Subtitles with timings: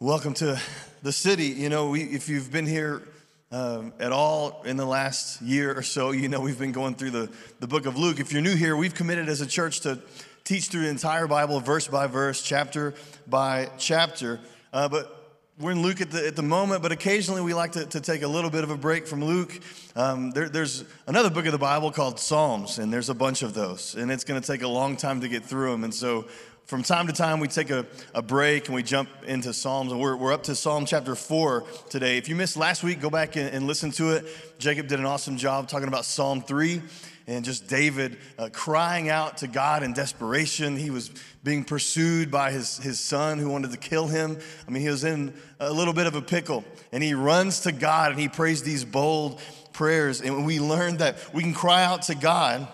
[0.00, 0.60] Welcome to
[1.02, 1.46] the city.
[1.46, 3.02] You know, we, if you've been here
[3.50, 7.10] um, at all in the last year or so, you know we've been going through
[7.10, 8.20] the, the book of Luke.
[8.20, 9.98] If you're new here, we've committed as a church to
[10.44, 12.94] teach through the entire Bible, verse by verse, chapter
[13.26, 14.38] by chapter.
[14.72, 17.84] Uh, but we're in Luke at the, at the moment, but occasionally we like to,
[17.86, 19.58] to take a little bit of a break from Luke.
[19.96, 23.52] Um, there, there's another book of the Bible called Psalms, and there's a bunch of
[23.52, 25.82] those, and it's going to take a long time to get through them.
[25.82, 26.26] And so
[26.68, 29.90] from time to time, we take a, a break and we jump into Psalms.
[29.90, 32.18] And we're, we're up to Psalm chapter 4 today.
[32.18, 34.26] If you missed last week, go back and, and listen to it.
[34.58, 36.82] Jacob did an awesome job talking about Psalm 3
[37.26, 40.76] and just David uh, crying out to God in desperation.
[40.76, 41.10] He was
[41.42, 44.38] being pursued by his, his son who wanted to kill him.
[44.66, 46.64] I mean, he was in a little bit of a pickle.
[46.92, 49.40] And he runs to God and he prays these bold
[49.72, 50.20] prayers.
[50.20, 52.68] And we learned that we can cry out to God,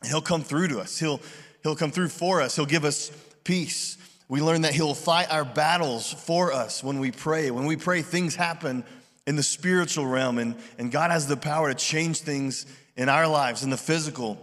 [0.00, 0.98] and he'll come through to us.
[0.98, 1.20] He'll
[1.62, 3.10] He'll come through for us, He'll give us
[3.44, 3.96] peace.
[4.28, 7.50] We learn that He'll fight our battles for us when we pray.
[7.50, 8.84] When we pray, things happen
[9.26, 13.26] in the spiritual realm, and, and God has the power to change things in our
[13.26, 14.38] lives, in the physical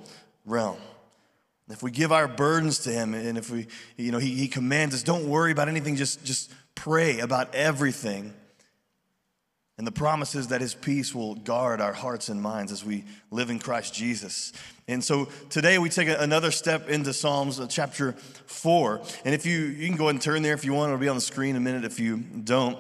[0.46, 0.78] realm.
[1.70, 4.96] If we give our burdens to Him, and if we, you know, He, he commands
[4.96, 8.34] us, don't worry about anything, just, just pray about everything.
[9.78, 13.04] And the promise is that his peace will guard our hearts and minds as we
[13.30, 14.52] live in Christ Jesus.
[14.88, 19.02] And so today we take another step into Psalms uh, chapter 4.
[19.24, 21.10] And if you, you can go ahead and turn there if you want, it'll be
[21.10, 22.80] on the screen in a minute if you don't.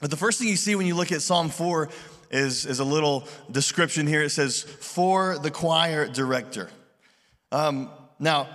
[0.00, 1.88] But the first thing you see when you look at Psalm 4
[2.30, 4.22] is, is a little description here.
[4.22, 6.68] It says, For the choir director.
[7.50, 8.48] Um, now,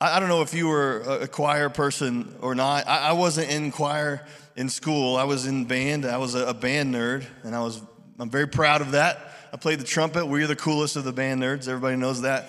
[0.00, 2.86] I, don't know if you were a, choir person or not.
[2.86, 5.16] I, wasn't in choir in school.
[5.16, 6.04] I was in band.
[6.04, 7.82] I was a, band nerd, and I was
[8.20, 9.34] I'm very proud of that.
[9.52, 10.26] I played the trumpet.
[10.26, 11.66] We're the coolest of the band nerds.
[11.66, 12.48] Everybody knows that.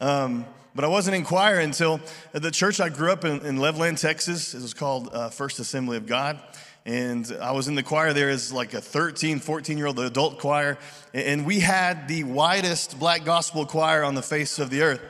[0.00, 2.00] Um, but I wasn't in choir until
[2.32, 4.54] the church I grew up in, in Levelland, Texas.
[4.54, 6.40] It was called uh, First Assembly of God.
[6.86, 10.38] And I was in the choir there as like a 13, 14 year old adult
[10.38, 10.78] choir.
[11.12, 15.02] And we had the widest black gospel choir on the face of the earth.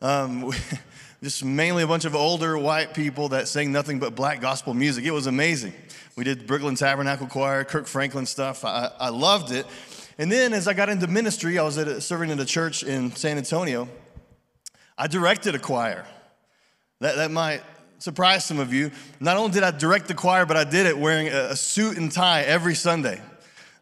[0.00, 0.52] Um,
[1.22, 5.04] just mainly a bunch of older white people that sang nothing but black gospel music.
[5.04, 5.72] It was amazing.
[6.16, 8.64] We did Brooklyn Tabernacle Choir, Kirk Franklin stuff.
[8.64, 9.66] I, I loved it.
[10.18, 12.82] And then as I got into ministry, I was at a, serving in a church
[12.82, 13.88] in San Antonio.
[14.96, 16.04] I directed a choir.
[17.00, 17.62] That, that might
[17.98, 18.90] surprise some of you.
[19.20, 21.96] Not only did I direct the choir, but I did it wearing a, a suit
[21.96, 23.20] and tie every Sunday.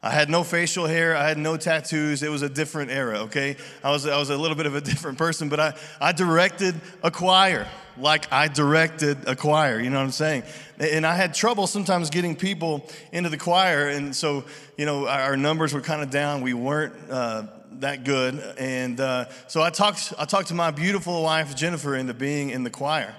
[0.06, 1.16] I had no facial hair.
[1.16, 2.22] I had no tattoos.
[2.22, 3.56] It was a different era, okay?
[3.82, 6.80] I was, I was a little bit of a different person, but I, I directed
[7.02, 7.66] a choir
[7.98, 10.42] like I directed a choir, you know what I'm saying?
[10.78, 13.88] And I had trouble sometimes getting people into the choir.
[13.88, 14.44] And so,
[14.76, 16.42] you know, our numbers were kind of down.
[16.42, 18.38] We weren't uh, that good.
[18.58, 22.64] And uh, so I talked, I talked to my beautiful wife, Jennifer, into being in
[22.64, 23.14] the choir.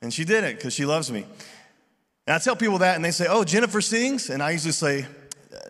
[0.00, 1.26] And she did it because she loves me.
[2.26, 4.30] And I tell people that, and they say, Oh, Jennifer sings?
[4.30, 5.06] And I usually say,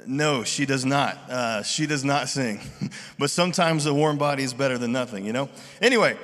[0.06, 1.18] no, she does not.
[1.30, 2.60] Uh, she does not sing.
[3.18, 5.48] but sometimes a warm body is better than nothing, you know?
[5.80, 6.16] Anyway,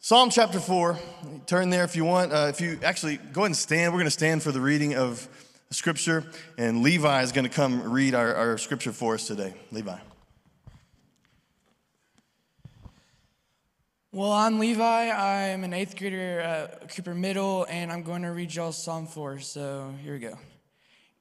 [0.00, 0.98] Psalm chapter 4.
[1.46, 2.32] Turn there if you want.
[2.32, 4.94] Uh, if you actually go ahead and stand, we're going to stand for the reading
[4.94, 5.26] of
[5.70, 6.24] scripture,
[6.58, 9.54] and Levi is going to come read our, our scripture for us today.
[9.72, 9.96] Levi.
[14.12, 15.10] Well, I'm Levi.
[15.10, 19.40] I'm an eighth grader at Cooper Middle, and I'm going to read y'all Psalm 4.
[19.40, 20.38] So here we go.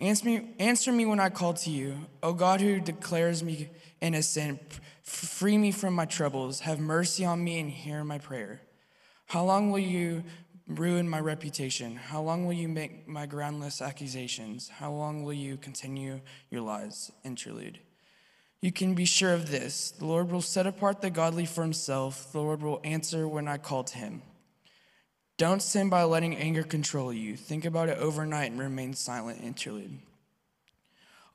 [0.03, 1.95] Answer me, answer me when I call to you.
[2.21, 3.69] O God who declares me
[4.01, 4.59] innocent,
[5.01, 6.59] free me from my troubles.
[6.59, 8.59] Have mercy on me and hear my prayer.
[9.27, 10.25] How long will you
[10.67, 11.95] ruin my reputation?
[11.95, 14.67] How long will you make my groundless accusations?
[14.67, 17.09] How long will you continue your lies?
[17.23, 17.79] Interlude.
[18.59, 22.29] You can be sure of this the Lord will set apart the godly for himself,
[22.33, 24.21] the Lord will answer when I call to him.
[25.37, 27.35] Don't sin by letting anger control you.
[27.35, 29.41] Think about it overnight and remain silent.
[29.43, 29.99] Interlude.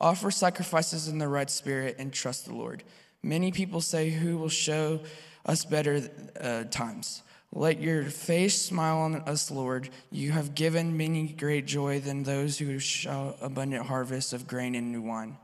[0.01, 2.85] Offer sacrifices in the right spirit and trust the Lord.
[3.23, 5.01] Many people say, Who will show
[5.45, 6.09] us better
[6.41, 7.23] uh, times?
[7.53, 9.89] Let your face smile on us, Lord.
[10.13, 14.93] You have given many great joy than those who show abundant harvest of grain and
[14.93, 15.39] new wine.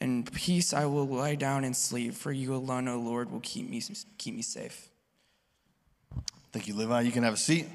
[0.00, 3.68] In peace I will lie down and sleep, for you alone, O Lord, will keep
[3.68, 3.82] me,
[4.18, 4.90] keep me safe.
[6.52, 7.00] Thank you, Levi.
[7.00, 7.66] You can have a seat.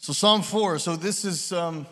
[0.00, 0.78] So, Psalm 4.
[0.78, 1.84] So, this is um,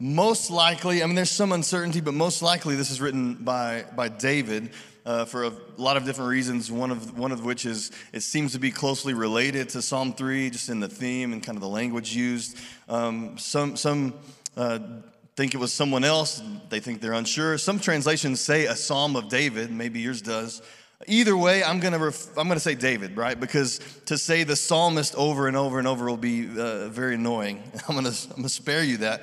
[0.00, 4.08] most likely, I mean, there's some uncertainty, but most likely this is written by, by
[4.08, 4.70] David
[5.06, 6.72] uh, for a lot of different reasons.
[6.72, 10.50] One of, one of which is it seems to be closely related to Psalm 3,
[10.50, 12.58] just in the theme and kind of the language used.
[12.88, 14.14] Um, some some
[14.56, 14.80] uh,
[15.36, 17.56] think it was someone else, they think they're unsure.
[17.58, 20.62] Some translations say a Psalm of David, maybe yours does.
[21.06, 23.38] Either way, I'm gonna ref- I'm gonna say David, right?
[23.38, 27.62] Because to say the psalmist over and over and over will be uh, very annoying.
[27.88, 29.22] I'm gonna I'm gonna spare you that.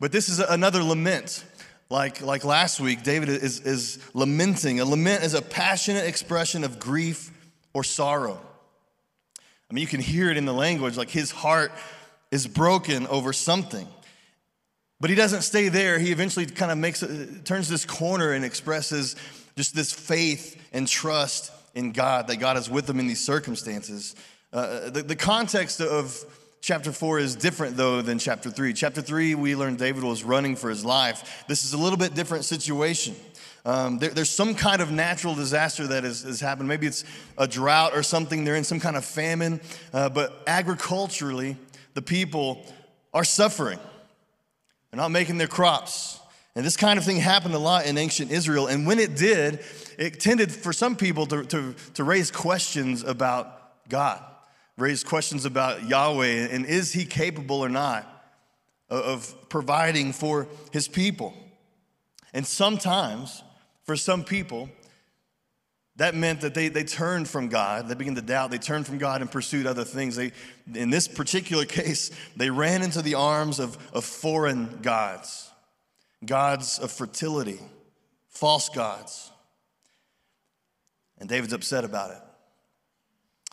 [0.00, 1.44] But this is another lament.
[1.88, 4.80] Like, like last week, David is, is lamenting.
[4.80, 7.30] A lament is a passionate expression of grief
[7.74, 8.40] or sorrow.
[9.70, 11.70] I mean, you can hear it in the language, like his heart
[12.30, 13.86] is broken over something.
[15.00, 15.98] But he doesn't stay there.
[15.98, 17.04] He eventually kind of makes
[17.44, 19.14] turns this corner and expresses
[19.56, 24.14] just this faith and trust in God, that God is with them in these circumstances.
[24.52, 26.24] Uh, the, the context of
[26.60, 28.72] chapter 4 is different, though, than chapter 3.
[28.72, 31.44] Chapter 3, we learned David was running for his life.
[31.48, 33.14] This is a little bit different situation.
[33.64, 36.68] Um, there, there's some kind of natural disaster that has, has, happened.
[36.68, 37.04] Maybe it's
[37.38, 38.44] a drought or something.
[38.44, 39.60] They're in some kind of famine.
[39.92, 41.56] Uh, but agriculturally,
[41.94, 42.66] the people
[43.14, 43.78] are suffering.
[44.90, 46.18] They're not making their crops.
[46.54, 48.66] And this kind of thing happened a lot in ancient Israel.
[48.66, 49.60] And when it did,
[49.98, 54.22] it tended for some people to, to, to raise questions about God,
[54.76, 58.06] raise questions about Yahweh, and is he capable or not
[58.90, 61.32] of providing for his people?
[62.34, 63.42] And sometimes,
[63.84, 64.68] for some people,
[65.96, 67.88] that meant that they, they turned from God.
[67.88, 68.50] They began to doubt.
[68.50, 70.16] They turned from God and pursued other things.
[70.16, 70.32] They,
[70.74, 75.50] in this particular case, they ran into the arms of, of foreign gods,
[76.24, 77.58] gods of fertility,
[78.28, 79.30] false gods.
[81.18, 82.22] And David's upset about it.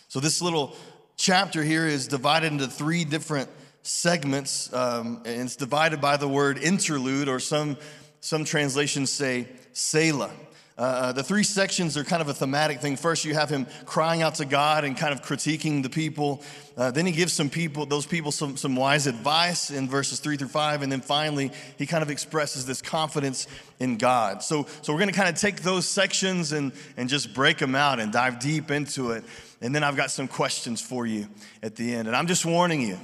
[0.08, 0.76] So, this little
[1.18, 3.50] chapter here is divided into three different
[3.84, 7.78] segments, um, and it's divided by the word interlude, or some,
[8.22, 10.32] some translations say Selah.
[10.80, 12.96] Uh, uh, the three sections are kind of a thematic thing.
[12.96, 16.42] First, you have him crying out to God and kind of critiquing the people.
[16.78, 20.38] Uh, then he gives some people, those people, some, some wise advice in verses three
[20.38, 20.82] through five.
[20.82, 23.46] And then finally, he kind of expresses this confidence
[23.82, 24.42] in God.
[24.42, 27.76] So, so we're going to kind of take those sections and, and just break them
[27.76, 29.26] out and dive deep into it.
[29.60, 31.28] And then I've got some questions for you
[31.62, 32.08] at the end.
[32.08, 32.98] And I'm just warning you,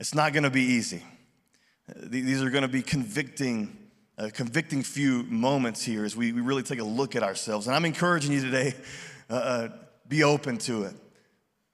[0.00, 1.04] it's not going to be easy.
[1.94, 3.76] These are going to be convicting
[4.16, 7.66] a convicting few moments here as we, we really take a look at ourselves.
[7.66, 8.74] And I'm encouraging you today,
[9.28, 9.68] uh, uh,
[10.08, 10.94] be open to it.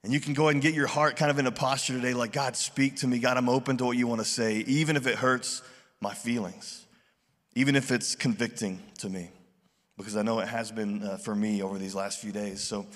[0.03, 2.13] And you can go ahead and get your heart kind of in a posture today
[2.13, 3.19] like, God, speak to me.
[3.19, 5.61] God, I'm open to what you want to say, even if it hurts
[5.99, 6.85] my feelings,
[7.53, 9.29] even if it's convicting to me,
[9.97, 12.61] because I know it has been uh, for me over these last few days.
[12.63, 12.87] So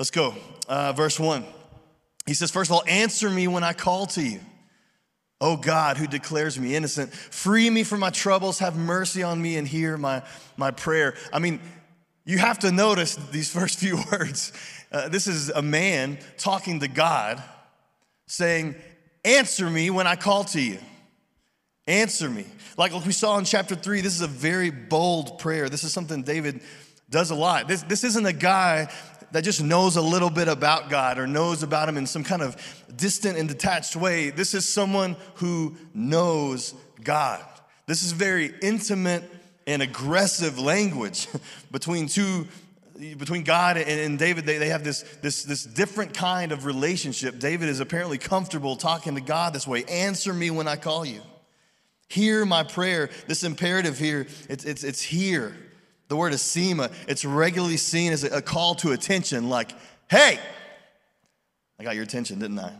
[0.00, 0.34] let's go.
[0.68, 1.44] Uh, verse one.
[2.26, 4.40] He says, First of all, answer me when I call to you.
[5.40, 9.56] O God, who declares me innocent, free me from my troubles, have mercy on me,
[9.56, 10.22] and hear my,
[10.56, 11.14] my prayer.
[11.32, 11.60] I mean,
[12.24, 14.52] you have to notice these first few words.
[14.90, 17.42] Uh, this is a man talking to God,
[18.26, 18.74] saying,
[19.24, 20.78] Answer me when I call to you.
[21.88, 22.46] Answer me.
[22.76, 25.68] Like, like we saw in chapter three, this is a very bold prayer.
[25.68, 26.62] This is something David
[27.10, 27.66] does a lot.
[27.66, 28.88] This, this isn't a guy
[29.36, 32.40] that just knows a little bit about God or knows about Him in some kind
[32.40, 32.56] of
[32.96, 34.30] distant and detached way.
[34.30, 36.74] This is someone who knows
[37.04, 37.44] God.
[37.84, 39.22] This is very intimate
[39.66, 41.28] and aggressive language
[41.70, 42.46] between two
[43.18, 47.38] between God and, David, they, they have this, this, this different kind of relationship.
[47.38, 49.84] David is apparently comfortable talking to God this way.
[49.84, 51.20] Answer me when I call you.
[52.08, 53.10] Hear my prayer.
[53.26, 55.54] This imperative here, it's, it's, it's here.
[56.08, 59.72] The word asema, it's regularly seen as a call to attention, like,
[60.08, 60.38] hey,
[61.78, 62.72] I got your attention, didn't I?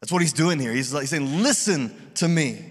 [0.00, 0.72] That's what he's doing here.
[0.72, 2.64] He's, like, saying, listen to me.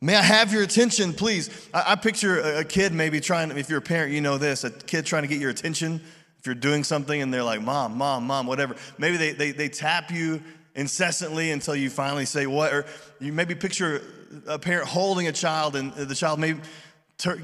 [0.00, 1.50] May I have your attention, please?
[1.74, 4.62] I, I picture a, a, kid maybe trying, if you're a parent, you know this,
[4.62, 6.00] a kid trying to get your attention.
[6.38, 8.76] If you're doing something and they're like, mom, mom, mom, whatever.
[8.96, 10.40] Maybe they, they, they tap you
[10.76, 12.86] incessantly until you finally say what, or
[13.18, 14.02] you maybe picture
[14.46, 16.60] a parent holding a child and uh, the child maybe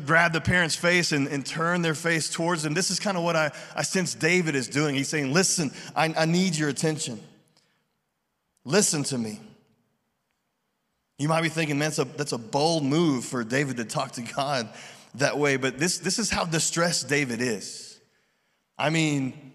[0.07, 2.75] grab the parent's face and, and, turn their face towards them.
[2.75, 4.95] This is kind of what I, I sense David is doing.
[4.95, 7.21] He's saying, Listen, I, I need your attention.
[8.65, 9.41] Listen to me.
[11.19, 14.13] You might be thinking, man, that's a, that's a bold move for David to talk
[14.13, 14.69] to God
[15.17, 18.01] that way, but this, this is how distressed David is.
[18.77, 19.53] I mean,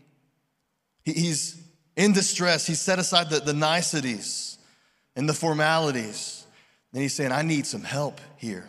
[1.04, 1.62] he, he's
[1.98, 2.66] in distress.
[2.66, 4.58] He set aside the, the niceties
[5.16, 6.46] and the formalities.
[6.94, 8.66] And he's saying, I need some help here.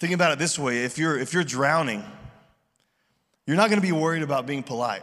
[0.00, 2.02] Think about it this way if you're, if you're drowning,
[3.46, 5.02] you're not going to be worried about being polite,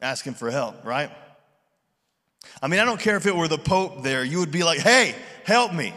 [0.00, 1.10] asking for help, right?
[2.60, 4.80] I mean, I don't care if it were the Pope there, you would be like,
[4.80, 5.14] hey,
[5.44, 5.94] help me.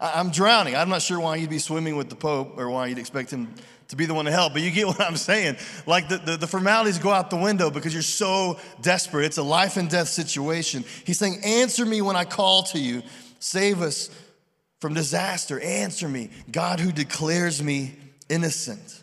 [0.00, 0.76] I'm drowning.
[0.76, 3.52] I'm not sure why you'd be swimming with the Pope or why you'd expect him
[3.88, 5.56] to be the one to help, but you get what I'm saying.
[5.86, 9.24] Like the, the, the, formalities go out the window because you're so desperate.
[9.24, 10.84] It's a life and death situation.
[11.04, 13.02] He's saying, Answer me when I call to you.
[13.40, 14.10] Save us
[14.80, 15.60] from disaster.
[15.60, 17.94] Answer me, God who declares me
[18.28, 19.02] innocent.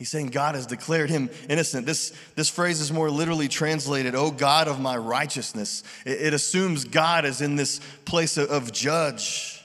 [0.00, 1.84] He's saying God has declared him innocent.
[1.84, 5.82] This, this phrase is more literally translated, O God of my righteousness.
[6.06, 9.62] It, it assumes God is in this place of, of, judge,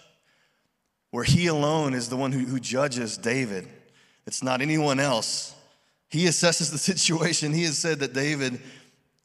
[1.12, 3.65] where he alone is the one who, who judges David.
[4.27, 5.55] It's not anyone else.
[6.10, 7.53] He assesses the situation.
[7.53, 8.60] He has said that David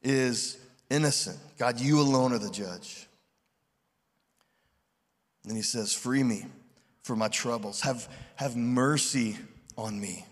[0.01, 0.57] is
[0.89, 1.37] innocent.
[1.57, 3.05] God, you alone are the judge.
[5.45, 6.45] And he says, Free me
[7.03, 7.81] for my troubles.
[7.81, 9.37] Have, have mercy
[9.77, 10.25] on me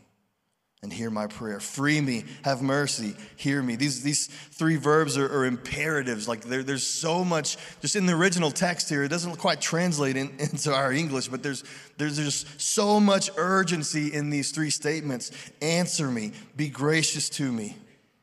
[0.82, 1.60] and hear my prayer.
[1.60, 3.76] Free me, have mercy, hear me.
[3.76, 6.28] These, these three verbs are, are imperatives.
[6.28, 10.30] Like there's so much, just in the original text here, it doesn't quite translate in,
[10.40, 11.64] into our English, but there's,
[11.98, 15.32] there's just so much urgency in these three statements.
[15.62, 17.76] Answer me, be gracious to me,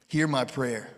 [0.08, 0.88] hear my prayer.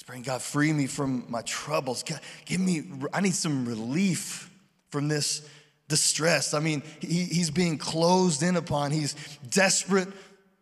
[0.00, 2.02] He's praying, God, free me from my troubles.
[2.02, 4.50] God, give me, I need some relief
[4.88, 5.46] from this
[5.88, 6.54] distress.
[6.54, 8.92] I mean, he, he's being closed in upon.
[8.92, 9.14] He's
[9.50, 10.08] desperate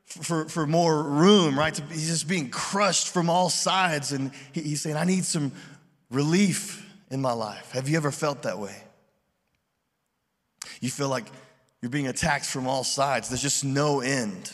[0.06, 1.80] for, for more room, right?
[1.92, 4.10] He's just being crushed from all sides.
[4.10, 5.52] And he, he's saying, I need some
[6.10, 7.70] relief in my life.
[7.70, 8.74] Have you ever felt that way?
[10.80, 11.26] You feel like
[11.80, 14.50] you're being attacked from all sides, there's just no end.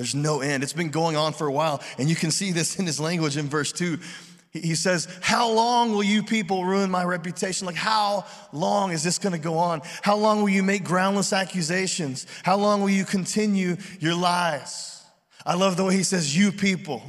[0.00, 0.62] There's no end.
[0.62, 1.82] It's been going on for a while.
[1.98, 3.98] And you can see this in his language in verse 2.
[4.50, 7.66] He says, How long will you people ruin my reputation?
[7.66, 9.82] Like, how long is this gonna go on?
[10.00, 12.26] How long will you make groundless accusations?
[12.44, 15.02] How long will you continue your lies?
[15.44, 17.02] I love the way he says, You people.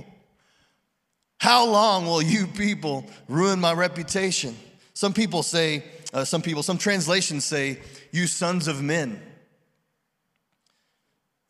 [1.39, 4.53] How long will you people ruin my reputation?
[4.95, 7.79] Some people say, uh, some people, some translations say,
[8.11, 9.30] You sons of men.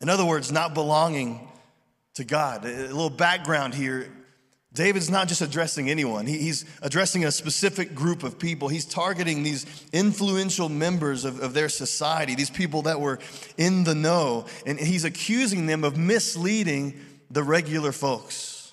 [0.02, 1.48] In other words, not belonging
[2.14, 2.64] to God.
[2.64, 4.12] A little background here.
[4.74, 8.68] David's not just addressing anyone, he's addressing a specific group of people.
[8.68, 13.18] He's targeting these influential members of, of their society, these people that were
[13.58, 16.98] in the know, and he's accusing them of misleading
[17.30, 18.72] the regular folks,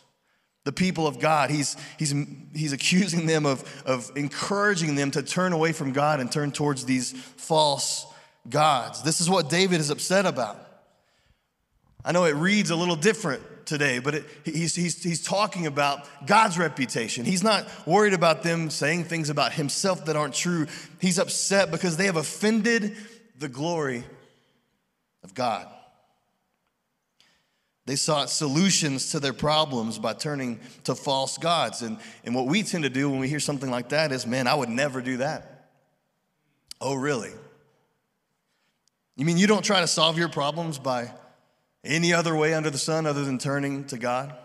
[0.63, 1.49] the people of God.
[1.49, 2.15] He's, he's,
[2.55, 6.85] he's accusing them of, of encouraging them to turn away from God and turn towards
[6.85, 8.07] these false
[8.49, 9.03] gods.
[9.03, 10.68] This is what David is upset about.
[12.03, 16.07] I know it reads a little different today, but it, he's, he's, he's talking about
[16.25, 17.25] God's reputation.
[17.25, 20.67] He's not worried about them saying things about himself that aren't true.
[20.99, 22.95] He's upset because they have offended
[23.37, 24.03] the glory
[25.23, 25.67] of God.
[27.85, 31.81] They sought solutions to their problems by turning to false gods.
[31.81, 34.47] And, and what we tend to do when we hear something like that is, man,
[34.47, 35.71] I would never do that.
[36.79, 37.31] Oh, really?
[39.15, 41.11] You mean you don't try to solve your problems by
[41.89, 44.35] any other way under the sun other than turning to God.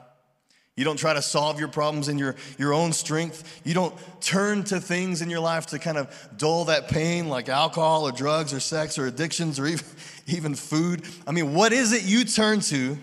[0.77, 3.63] You don't try to solve your problems in your, your own strength.
[3.65, 7.49] You don't turn to things in your life to kind of dull that pain, like
[7.49, 9.87] alcohol or drugs or sex or addictions or even,
[10.27, 11.05] even food.
[11.27, 12.99] I mean, what is it you turn to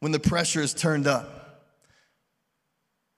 [0.00, 1.34] when the pressure is turned up?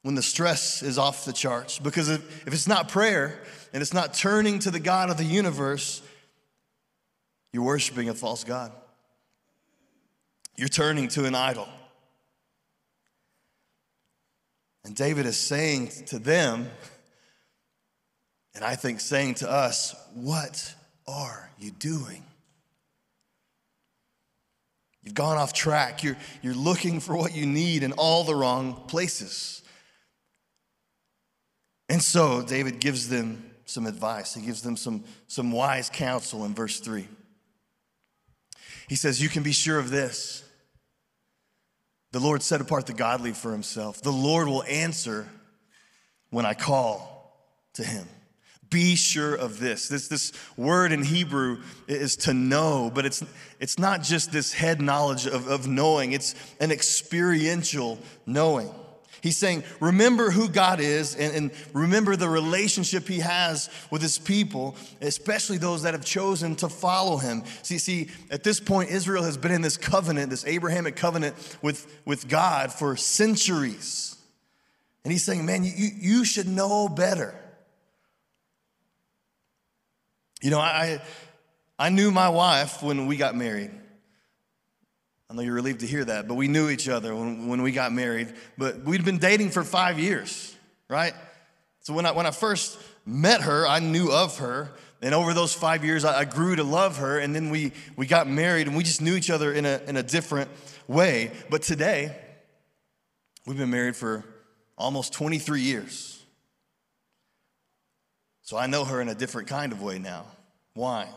[0.03, 1.79] When the stress is off the charts?
[1.79, 3.41] Because if, if it's not prayer
[3.73, 6.03] and it's not turning to the God of the universe,
[7.53, 8.73] you're worshiping a false God.
[10.59, 11.69] You're turning to an idol.
[14.85, 16.69] And David is saying to them,
[18.57, 20.75] and I think saying to us, What
[21.07, 22.25] are you doing?
[25.05, 26.03] You've gone off track.
[26.03, 29.63] You're, you're looking for what you need in all the wrong places.
[31.89, 34.35] And so David gives them some advice.
[34.35, 37.07] He gives them some, some wise counsel in verse 3.
[38.89, 40.43] He says, You can be sure of this
[42.13, 44.01] the Lord set apart the godly for himself.
[44.01, 45.29] The Lord will answer
[46.31, 47.19] when I call
[47.75, 48.07] to him.
[48.71, 49.89] Be sure of this.
[49.89, 53.25] This, this word in Hebrew is to know, but it's,
[53.61, 58.71] it's not just this head knowledge of, of knowing, it's an experiential knowing.
[59.21, 64.19] He's saying, remember who God is and, and, remember the relationship he has with his
[64.19, 67.43] people, especially those that have chosen to follow him.
[67.63, 72.01] See, see, at this point, Israel has been in this covenant, this Abrahamic covenant with,
[72.05, 74.17] with God for centuries.
[75.05, 77.35] And he's saying, man, you, you should know better.
[80.41, 81.01] You know, I,
[81.79, 83.71] I knew my wife when we got married.
[85.31, 87.71] I know you're relieved to hear that, but we knew each other when, when we
[87.71, 88.33] got married.
[88.57, 90.57] But we'd been dating for five years,
[90.89, 91.13] right?
[91.81, 94.71] So when I, when I first met her, I knew of her.
[95.03, 97.19] And over those five years, I, I grew to love her.
[97.19, 99.97] And then we, we got married and we just knew each other in a, in
[99.97, 100.51] a different
[100.87, 101.31] way.
[101.51, 102.17] But today,
[103.47, 104.25] we've been married for
[104.79, 106.23] almost 23 years.
[108.43, 110.25] So I know her in a different kind of way now.
[110.73, 111.09] Why?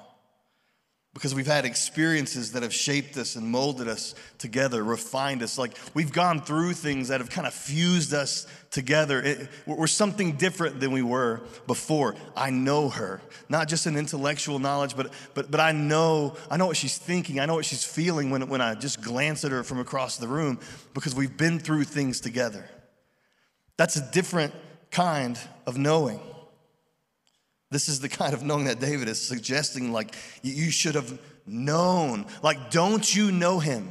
[1.13, 5.57] Because we've had experiences that have shaped us and molded us together, refined us.
[5.57, 9.21] Like we've gone through things that have kind of fused us together.
[9.21, 12.15] It, we're something different than we were before.
[12.33, 16.67] I know her, not just an intellectual knowledge, but, but, but I know I know
[16.67, 17.41] what she's thinking.
[17.41, 20.29] I know what she's feeling when, when I just glance at her from across the
[20.29, 20.59] room
[20.93, 22.69] because we've been through things together.
[23.75, 24.53] That's a different
[24.91, 26.21] kind of knowing.
[27.71, 30.13] This is the kind of knowing that David is suggesting, like,
[30.43, 32.25] you should have known.
[32.43, 33.89] Like, don't you know him?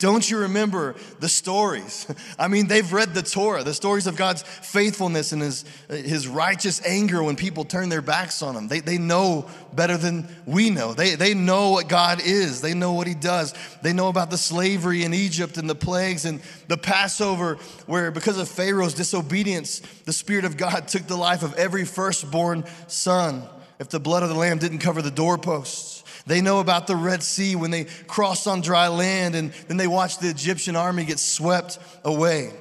[0.00, 2.06] Don't you remember the stories?
[2.38, 6.80] I mean, they've read the Torah, the stories of God's faithfulness and his, his righteous
[6.86, 8.66] anger when people turn their backs on him.
[8.66, 10.94] They, they know better than we know.
[10.94, 13.52] They, they know what God is, they know what he does.
[13.82, 18.38] They know about the slavery in Egypt and the plagues and the Passover, where because
[18.38, 23.42] of Pharaoh's disobedience, the Spirit of God took the life of every firstborn son
[23.78, 25.99] if the blood of the lamb didn't cover the doorposts.
[26.26, 29.86] They know about the Red Sea when they crossed on dry land and then they
[29.86, 32.52] watched the Egyptian army get swept away.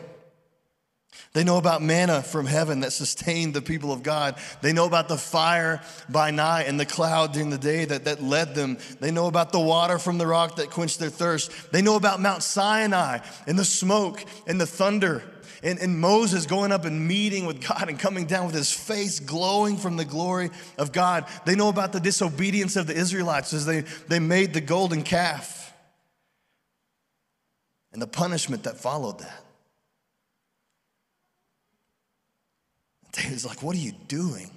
[1.33, 4.35] They know about manna from heaven that sustained the people of God.
[4.61, 8.23] They know about the fire by night and the cloud during the day that, that
[8.23, 8.79] led them.
[8.99, 11.71] They know about the water from the rock that quenched their thirst.
[11.71, 15.23] They know about Mount Sinai and the smoke and the thunder
[15.63, 19.19] and, and Moses going up and meeting with God and coming down with his face
[19.19, 21.25] glowing from the glory of God.
[21.45, 25.73] They know about the disobedience of the Israelites as they, they made the golden calf
[27.91, 29.43] and the punishment that followed that.
[33.11, 34.51] David's like, What are you doing?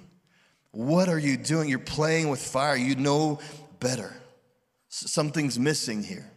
[0.71, 1.69] What are you doing?
[1.69, 2.75] You're playing with fire.
[2.75, 3.39] You know
[3.79, 4.13] better.
[4.89, 6.31] Something's missing here.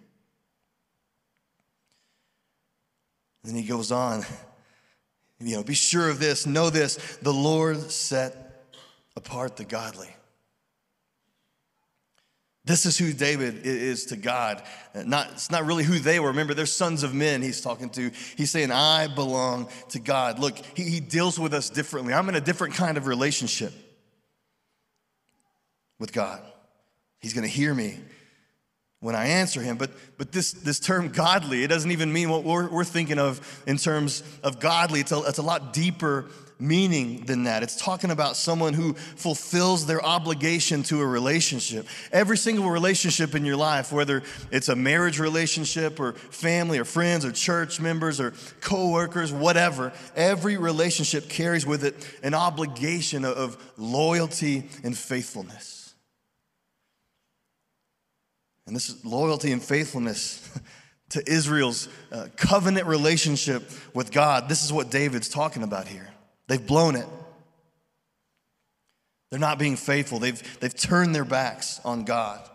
[3.44, 4.25] Then he goes on
[5.40, 8.64] you know, be sure of this, know this the Lord set
[9.16, 10.08] apart the godly.
[12.64, 14.60] This is who David is to God.
[14.92, 16.28] Uh, not, it's not really who they were.
[16.28, 18.10] Remember, they're sons of men he's talking to.
[18.36, 20.40] He's saying, I belong to God.
[20.40, 22.12] Look, he, he deals with us differently.
[22.12, 23.72] I'm in a different kind of relationship
[26.00, 26.42] with God.
[27.20, 28.00] He's going to hear me
[29.06, 29.76] when I answer him.
[29.76, 33.62] But, but this, this term godly, it doesn't even mean what we're, we're thinking of
[33.64, 34.99] in terms of godly.
[34.99, 36.26] It's a, it's a lot deeper
[36.58, 37.62] meaning than that.
[37.62, 41.86] It's talking about someone who fulfills their obligation to a relationship.
[42.10, 47.25] Every single relationship in your life, whether it's a marriage relationship or family or friends
[47.25, 54.69] or church members or coworkers, whatever, every relationship carries with it an obligation of loyalty
[54.82, 55.75] and faithfulness.
[58.66, 60.48] And this is loyalty and faithfulness
[61.10, 64.48] to Israel's uh, covenant relationship with God.
[64.48, 66.08] This is what David's talking about here.
[66.48, 67.06] They've blown it.
[69.30, 70.18] They're not being faithful.
[70.18, 72.48] They've, they've turned their backs on God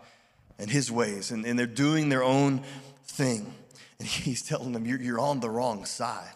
[0.58, 2.62] and His ways, and, and they're doing their own
[3.04, 3.52] thing.
[3.98, 6.28] And He's telling them, You're, you're on the wrong side.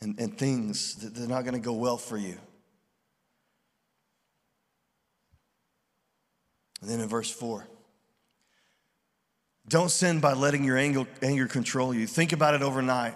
[0.00, 2.36] And, and things, they're not going to go well for you.
[6.80, 7.64] And then in verse 4,
[9.68, 12.06] don't sin by letting your anger, control you.
[12.06, 13.14] Think about it overnight.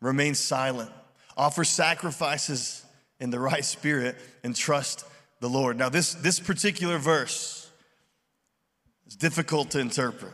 [0.00, 0.90] Remain silent.
[1.36, 2.84] Offer sacrifices
[3.20, 5.04] in the right spirit and trust
[5.40, 5.78] the Lord.
[5.78, 7.70] Now, this, this particular verse
[9.06, 10.32] is difficult to interpret.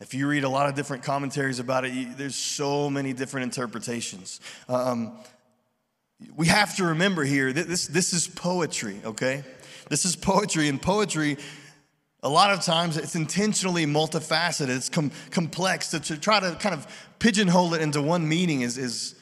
[0.00, 3.44] If you read a lot of different commentaries about it, you, there's so many different
[3.44, 4.40] interpretations.
[4.68, 5.18] Um,
[6.36, 9.44] we have to remember here that this, this is poetry, okay?
[9.88, 11.36] This is poetry, and poetry
[12.22, 15.90] a lot of times it's intentionally multifaceted, it's com- complex.
[15.90, 16.86] To, to, try to kind of
[17.18, 19.14] pigeonhole it into one meaning is, is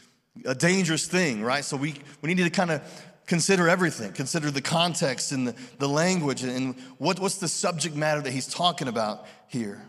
[0.44, 1.64] a dangerous thing, right?
[1.64, 2.82] So we, we need to kind of
[3.26, 8.20] consider everything, consider the context and the, the language and what, what's the subject matter
[8.22, 9.82] that he's talking about here.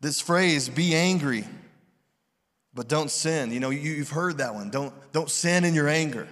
[0.00, 1.46] This phrase, be angry,
[2.74, 3.52] but don't sin.
[3.52, 4.70] You know, you, you've heard that one.
[4.70, 6.26] Don't, don't sin in your anger.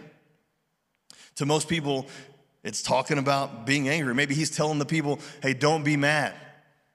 [1.36, 2.06] To most people,
[2.64, 4.14] it's talking about being angry.
[4.14, 6.34] Maybe he's telling the people, hey, don't be mad.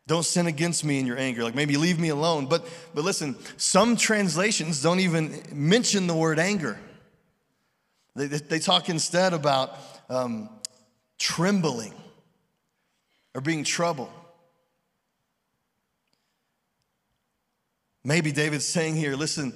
[0.07, 1.43] Don't sin against me in your anger.
[1.43, 2.45] Like maybe leave me alone.
[2.45, 6.79] But, but listen, some translations don't even mention the word anger.
[8.15, 9.77] They, they talk instead about
[10.09, 10.49] um,
[11.19, 11.93] trembling
[13.35, 14.09] or being troubled.
[18.05, 19.53] Maybe David's saying here, listen,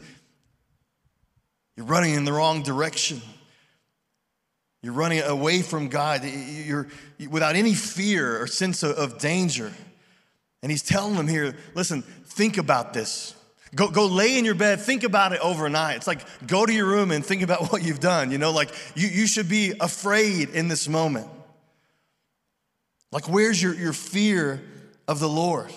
[1.77, 3.21] you're running in the wrong direction.
[4.81, 6.23] You're running away from God.
[6.23, 6.87] You're
[7.29, 9.71] without any fear or sense of, danger.
[10.63, 13.35] And he's telling them here, listen, think about this.
[13.73, 15.97] Go, go lay in your bed, think about it overnight.
[15.97, 18.31] It's like go to your room and think about what you've done.
[18.31, 21.27] You know, like you, you should be afraid in this moment.
[23.11, 24.61] Like, where's your, your fear
[25.07, 25.71] of the Lord?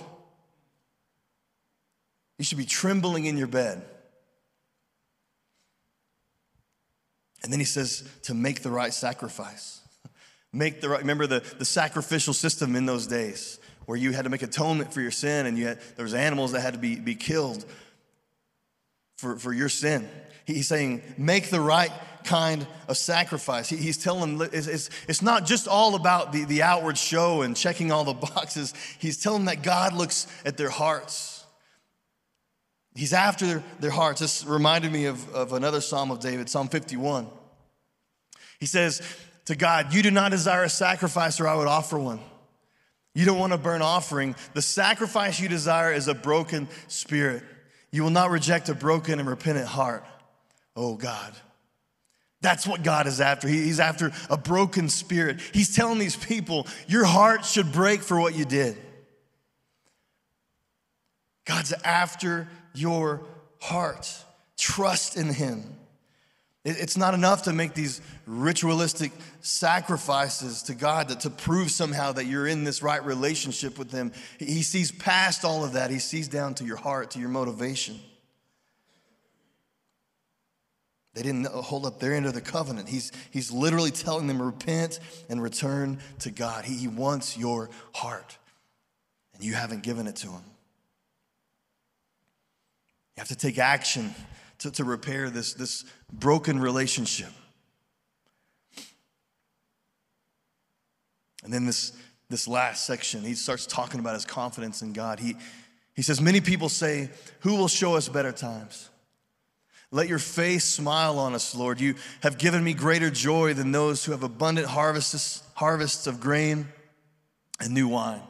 [2.38, 3.82] You should be trembling in your bed.
[7.44, 9.82] And then he says to make the right sacrifice.
[10.52, 14.30] Make the right, remember the, the sacrificial system in those days where you had to
[14.30, 17.16] make atonement for your sin and had, there was animals that had to be, be
[17.16, 17.64] killed
[19.18, 20.08] for, for your sin.
[20.46, 21.90] He's saying, make the right
[22.22, 23.68] kind of sacrifice.
[23.68, 27.42] He, he's telling them it's, it's, it's, not just all about the, the outward show
[27.42, 28.74] and checking all the boxes.
[28.98, 31.33] He's telling them that God looks at their hearts.
[32.94, 34.20] He's after their, their hearts.
[34.20, 37.26] This reminded me of, of another Psalm of David, Psalm 51.
[38.60, 39.02] He says
[39.46, 42.20] to God, You do not desire a sacrifice, or I would offer one.
[43.14, 44.34] You don't want a burnt offering.
[44.54, 47.42] The sacrifice you desire is a broken spirit.
[47.90, 50.04] You will not reject a broken and repentant heart.
[50.76, 51.32] Oh God.
[52.40, 53.48] That's what God is after.
[53.48, 55.40] He's after a broken spirit.
[55.52, 58.76] He's telling these people, your heart should break for what you did.
[61.46, 63.22] God's after your
[63.60, 64.12] heart.
[64.56, 65.62] Trust in Him.
[66.64, 72.24] It's not enough to make these ritualistic sacrifices to God to, to prove somehow that
[72.24, 74.12] you're in this right relationship with Him.
[74.38, 78.00] He sees past all of that, He sees down to your heart, to your motivation.
[81.12, 82.88] They didn't hold up their end of the covenant.
[82.88, 86.64] He's, he's literally telling them, repent and return to God.
[86.64, 88.36] He, he wants your heart,
[89.34, 90.42] and you haven't given it to Him.
[93.16, 94.14] You have to take action
[94.58, 97.30] to, to repair this, this broken relationship.
[101.44, 101.92] And then this,
[102.30, 105.20] this last section, he starts talking about his confidence in God.
[105.20, 105.36] He,
[105.94, 108.88] he says, Many people say, Who will show us better times?
[109.90, 111.80] Let your face smile on us, Lord.
[111.80, 116.66] You have given me greater joy than those who have abundant harvests, harvests of grain
[117.60, 118.22] and new wine.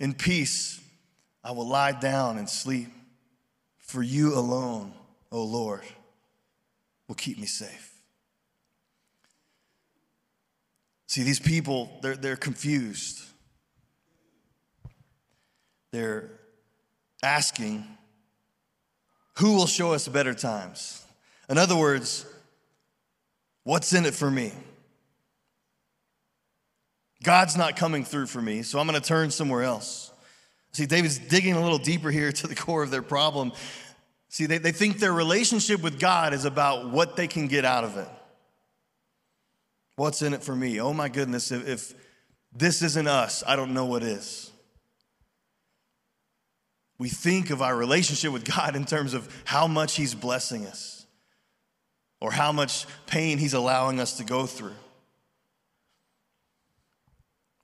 [0.00, 0.80] In peace,
[1.44, 2.88] I will lie down and sleep,
[3.88, 4.92] for you alone
[5.30, 5.82] O Lord,
[7.06, 7.92] will keep me safe.
[11.06, 13.22] See, these people, they're, they're confused.
[15.90, 16.30] They're
[17.22, 17.84] asking,
[19.38, 21.04] who will show us better times?
[21.48, 22.26] In other words,
[23.64, 24.52] what's in it for me?
[27.22, 30.07] God's not coming through for me, so I'm going to turn somewhere else.
[30.78, 33.50] See, David's digging a little deeper here to the core of their problem.
[34.28, 37.82] See, they, they think their relationship with God is about what they can get out
[37.82, 38.06] of it.
[39.96, 40.80] What's in it for me?
[40.80, 41.94] Oh my goodness, if, if
[42.52, 44.52] this isn't us, I don't know what is.
[46.96, 51.06] We think of our relationship with God in terms of how much He's blessing us
[52.20, 54.76] or how much pain He's allowing us to go through.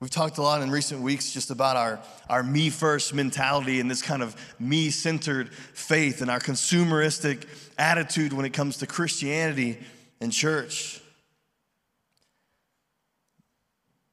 [0.05, 3.91] We've talked a lot in recent weeks just about our, our me first mentality and
[3.91, 7.47] this kind of me centered faith and our consumeristic
[7.79, 9.79] attitude when it comes to Christianity
[10.21, 11.01] and church.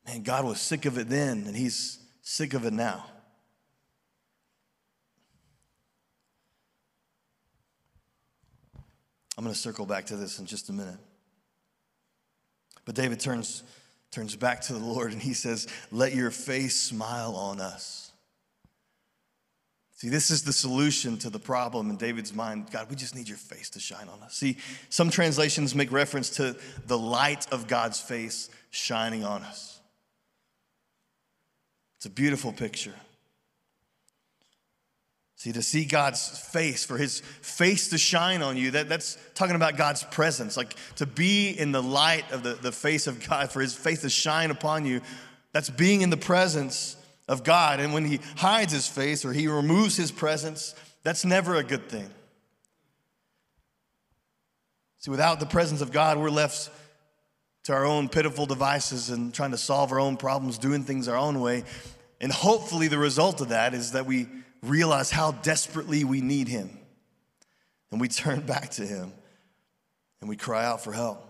[0.07, 3.05] Man, God was sick of it then, and He's sick of it now.
[9.37, 10.99] I'm going to circle back to this in just a minute.
[12.85, 13.63] But David turns
[14.11, 18.11] turns back to the Lord and he says, Let your face smile on us.
[19.95, 22.71] See, this is the solution to the problem in David's mind.
[22.71, 24.33] God, we just need your face to shine on us.
[24.33, 24.57] See,
[24.89, 26.55] some translations make reference to
[26.87, 29.79] the light of God's face shining on us.
[31.97, 32.95] It's a beautiful picture.
[35.41, 39.55] See, to see God's face, for his face to shine on you, that, that's talking
[39.55, 40.55] about God's presence.
[40.55, 44.01] Like to be in the light of the, the face of God, for his face
[44.01, 45.01] to shine upon you,
[45.51, 46.95] that's being in the presence
[47.27, 47.79] of God.
[47.79, 51.89] And when he hides his face or he removes his presence, that's never a good
[51.89, 52.11] thing.
[54.99, 56.69] See, without the presence of God, we're left
[57.63, 61.17] to our own pitiful devices and trying to solve our own problems, doing things our
[61.17, 61.63] own way.
[62.19, 64.27] And hopefully, the result of that is that we
[64.63, 66.77] realize how desperately we need Him.
[67.91, 69.13] And we turn back to Him
[70.21, 71.27] and we cry out for help.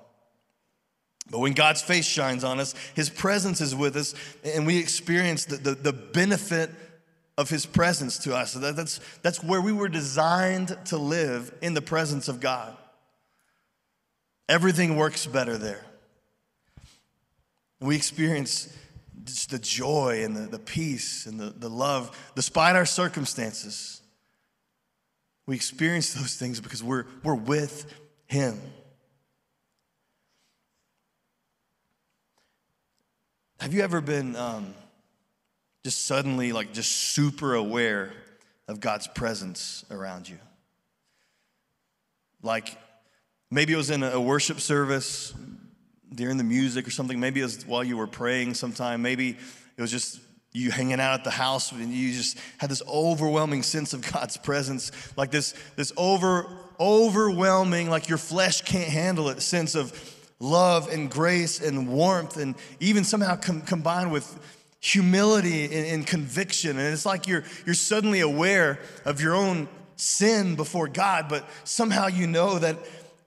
[1.29, 4.13] But when God's face shines on us, His presence is with us,
[4.43, 6.69] and we experience the, the, the benefit
[7.37, 8.51] of His presence to us.
[8.51, 12.75] So that, that's, that's where we were designed to live in the presence of God.
[14.49, 15.85] Everything works better there.
[17.79, 18.75] We experience
[19.23, 24.01] just the joy and the, the peace and the, the love, despite our circumstances.
[25.45, 27.93] We experience those things because we're, we're with
[28.27, 28.60] Him.
[33.60, 34.73] Have you ever been um,
[35.84, 38.12] just suddenly, like, just super aware
[38.67, 40.39] of God's presence around you?
[42.41, 42.75] Like,
[43.51, 45.34] maybe it was in a worship service
[46.13, 47.19] during the music or something.
[47.19, 49.02] Maybe it was while you were praying sometime.
[49.02, 49.38] Maybe
[49.78, 50.19] it was just
[50.54, 54.38] you hanging out at the house and you just had this overwhelming sense of God's
[54.38, 56.47] presence, like this, this over,
[56.80, 59.93] overwhelming, like your flesh can't handle it, sense of
[60.39, 64.39] love and grace and warmth, and even somehow com- combined with
[64.80, 66.71] humility and, and conviction.
[66.71, 72.08] And it's like you're, you're suddenly aware of your own sin before God, but somehow
[72.08, 72.78] you know that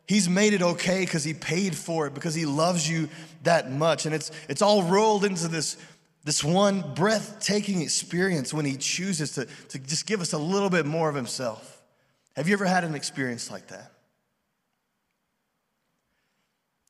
[0.06, 3.08] He's made it okay because He paid for it, because He loves you
[3.42, 4.06] that much.
[4.06, 5.76] And it's, it's all rolled into this
[6.24, 10.86] this one breathtaking experience when he chooses to, to just give us a little bit
[10.86, 11.82] more of himself.
[12.34, 13.92] Have you ever had an experience like that?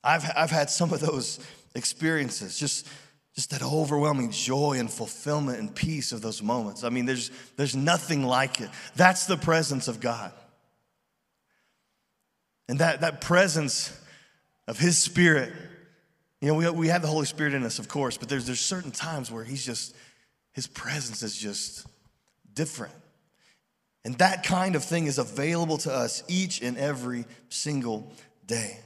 [0.03, 1.41] I've, I've had some of those
[1.75, 2.87] experiences, just,
[3.35, 6.85] just that overwhelming joy and fulfillment and peace of those moments.
[6.85, 8.71] I mean, there's, there's nothing like it.
[8.95, 10.33] That's the presence of God.
[12.69, 13.97] And that, that presence
[14.67, 15.53] of His Spirit
[16.45, 18.61] you know, we, we have the Holy Spirit in us, of course, but there's, there's
[18.61, 19.97] certain times where He's just,
[20.53, 21.87] His presence is just
[22.53, 22.93] different.
[24.05, 28.13] And that kind of thing is available to us each and every single
[28.47, 28.77] day.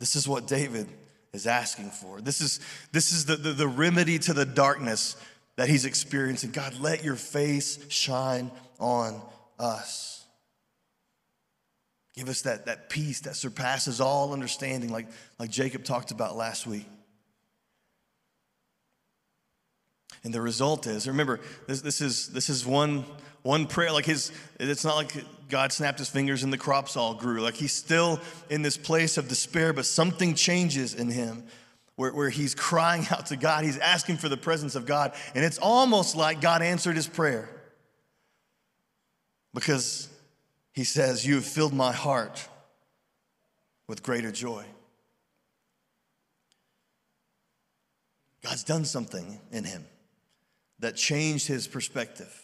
[0.00, 0.86] This is what David
[1.32, 2.20] is asking for.
[2.20, 2.60] This is,
[2.92, 5.16] this is the, the, the remedy to the darkness
[5.56, 6.50] that he's experiencing.
[6.50, 9.22] God, let your face shine on
[9.58, 10.21] us.
[12.14, 15.06] Give us that, that peace that surpasses all understanding, like,
[15.38, 16.86] like Jacob talked about last week.
[20.24, 23.04] And the result is, remember, this, this is this is one
[23.42, 23.90] one prayer.
[23.92, 25.12] Like his, it's not like
[25.48, 27.40] God snapped his fingers and the crops all grew.
[27.40, 31.44] Like he's still in this place of despair, but something changes in him
[31.96, 33.64] where, where he's crying out to God.
[33.64, 35.12] He's asking for the presence of God.
[35.34, 37.48] And it's almost like God answered his prayer.
[39.54, 40.08] Because
[40.72, 42.48] he says, You have filled my heart
[43.86, 44.64] with greater joy.
[48.42, 49.86] God's done something in him
[50.80, 52.36] that changed his perspective.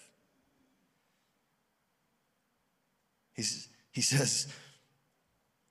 [3.34, 4.46] He's, he says,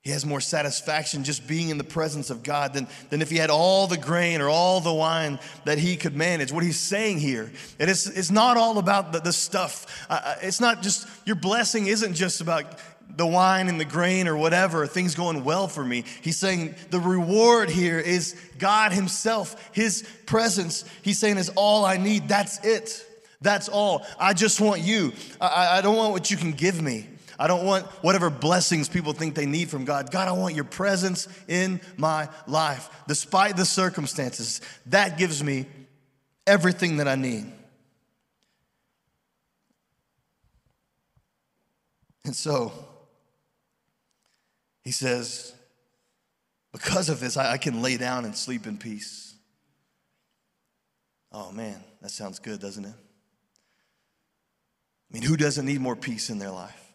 [0.08, 3.36] he has more satisfaction just being in the presence of God than, than if he
[3.36, 6.50] had all the grain or all the wine that he could manage.
[6.50, 10.06] What he's saying here, and it's, it's not all about the, the stuff.
[10.08, 12.78] Uh, uh, it's not just, your blessing isn't just about
[13.16, 16.04] the wine and the grain or whatever, things going well for me.
[16.22, 20.86] He's saying the reward here is God Himself, His presence.
[21.02, 22.28] He's saying is all I need.
[22.28, 23.06] That's it.
[23.42, 24.06] That's all.
[24.18, 25.12] I just want you.
[25.38, 27.08] I, I don't want what you can give me.
[27.38, 30.10] I don't want whatever blessings people think they need from God.
[30.10, 34.60] God, I want your presence in my life, despite the circumstances.
[34.86, 35.66] That gives me
[36.46, 37.52] everything that I need.
[42.24, 42.72] And so,
[44.82, 45.54] he says,
[46.72, 49.34] because of this, I, I can lay down and sleep in peace.
[51.30, 52.94] Oh man, that sounds good, doesn't it?
[55.10, 56.87] I mean, who doesn't need more peace in their life?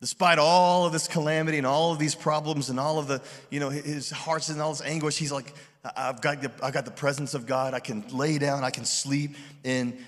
[0.00, 3.58] Despite all of this calamity and all of these problems and all of the, you
[3.58, 5.52] know, his heart's in all this anguish, he's like,
[5.96, 7.74] I've got, the, I've got the presence of God.
[7.74, 9.98] I can lay down, I can sleep in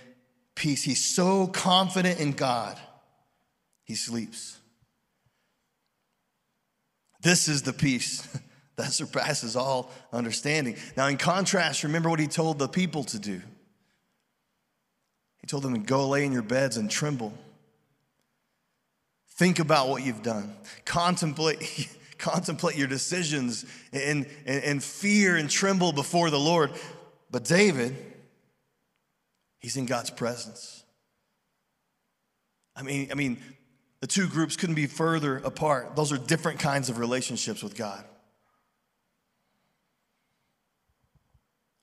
[0.54, 0.84] peace.
[0.84, 2.78] He's so confident in God,
[3.82, 4.58] he sleeps.
[7.22, 8.26] This is the peace
[8.76, 10.76] that surpasses all understanding.
[10.96, 13.42] Now, in contrast, remember what he told the people to do.
[15.40, 17.32] He told them to go lay in your beds and tremble.
[19.40, 20.54] Think about what you've done.
[20.84, 26.72] Contemplate, contemplate your decisions and, and, and fear and tremble before the Lord.
[27.30, 27.96] But David,
[29.58, 30.84] he's in God's presence.
[32.76, 33.38] I mean, I mean,
[34.00, 35.96] the two groups couldn't be further apart.
[35.96, 38.04] Those are different kinds of relationships with God.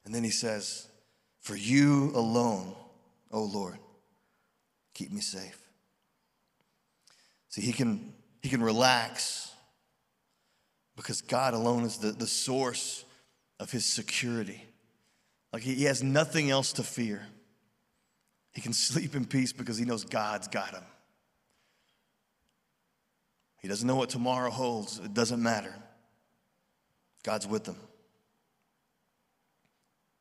[0.05, 0.87] And then he says,
[1.39, 2.75] For you alone,
[3.31, 3.79] O Lord,
[4.93, 5.66] keep me safe.
[7.57, 9.51] See, he can, he can relax
[10.95, 13.03] because God alone is the, the source
[13.59, 14.63] of his security.
[15.51, 17.25] Like he, he has nothing else to fear.
[18.53, 20.83] He can sleep in peace because he knows God's got him.
[23.59, 25.73] He doesn't know what tomorrow holds, it doesn't matter.
[27.23, 27.77] God's with him.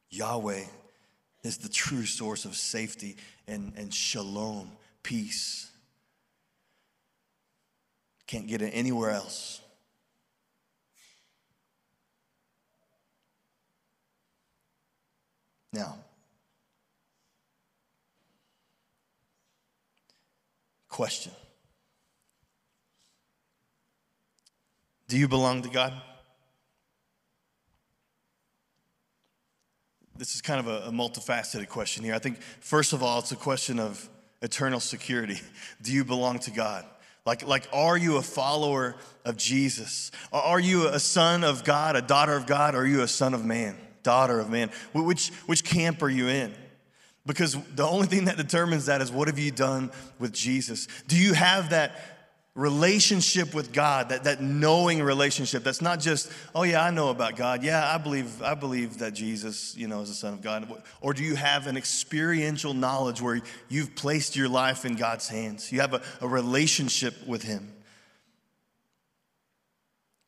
[0.08, 0.64] Yahweh
[1.42, 4.72] is the true source of safety and, and shalom,
[5.02, 5.70] peace.
[8.26, 9.60] Can't get it anywhere else.
[15.72, 15.98] Now,
[20.88, 21.32] question
[25.08, 25.92] Do you belong to God?
[30.16, 32.14] This is kind of a, a, multifaceted question here.
[32.14, 34.08] I think, first of all, it's a question of
[34.40, 35.38] eternal security.
[35.82, 36.86] Do you belong to God?
[37.26, 40.12] Like, like, are you a follower of Jesus?
[40.32, 43.34] Are you a son of God, a daughter of God, or are you a son
[43.34, 44.70] of man, daughter of man?
[44.92, 46.54] Which, which camp are you in?
[47.26, 50.86] Because the only thing that determines that is what have you done with Jesus?
[51.08, 52.15] Do you have that
[52.56, 57.36] relationship with God, that, that knowing relationship that's not just, oh yeah, I know about
[57.36, 57.62] God.
[57.62, 60.66] Yeah, I believe, I believe that Jesus, you know, is the Son of God.
[61.02, 65.70] Or do you have an experiential knowledge where you've placed your life in God's hands?
[65.70, 67.72] You have a, a relationship with Him.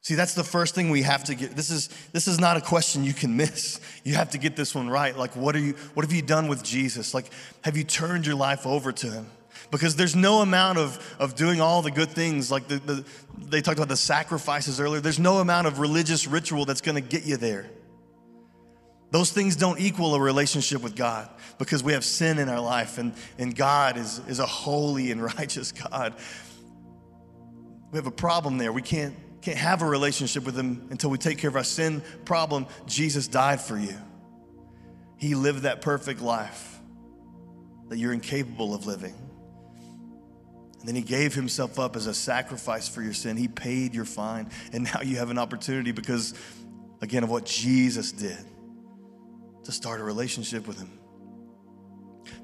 [0.02, 1.56] See, that's the first thing we have to get.
[1.56, 3.78] This is this is not a question you can miss.
[4.04, 5.14] You have to get this one right.
[5.14, 5.74] Like, what are you?
[5.92, 7.12] What have you done with Jesus?
[7.12, 7.26] Like,
[7.60, 9.26] have you turned your life over to Him?
[9.70, 13.04] Because there's no amount of, of doing all the good things like the, the,
[13.38, 15.00] they talked about the sacrifices earlier.
[15.00, 17.70] There's no amount of religious ritual that's going to get you there.
[19.10, 22.98] Those things don't equal a relationship with god because we have sin in our life
[22.98, 26.14] and, and god is, is a holy and righteous god.
[27.90, 28.70] We have a problem there.
[28.70, 32.02] We can't, can't have a relationship with him until we take care of our sin
[32.26, 32.66] problem.
[32.86, 33.96] Jesus died for you.
[35.16, 36.78] He lived that perfect life
[37.88, 39.14] that you're incapable of living
[40.80, 43.36] and then he gave himself up as a sacrifice for your sin.
[43.36, 44.48] He paid your fine.
[44.72, 46.34] And now you have an opportunity because,
[47.00, 48.38] again, of what Jesus did
[49.64, 50.90] to start a relationship with him,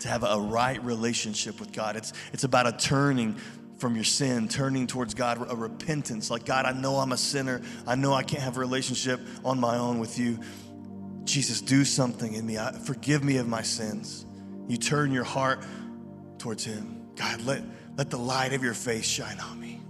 [0.00, 1.96] to have a right relationship with God.
[1.96, 3.36] It's, it's about a turning
[3.78, 6.30] from your sin, turning towards God, a repentance.
[6.30, 7.62] Like, God, I know I'm a sinner.
[7.86, 10.40] I know I can't have a relationship on my own with you.
[11.24, 12.58] Jesus, do something in me.
[12.58, 14.26] I, forgive me of my sins.
[14.68, 15.64] You turn your heart
[16.38, 17.06] towards Him.
[17.16, 17.62] God, let
[17.96, 19.80] let the light of your face shine on me.